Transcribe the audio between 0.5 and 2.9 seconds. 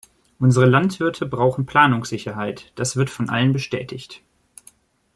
Landwirte brauchen Planungssicherheit,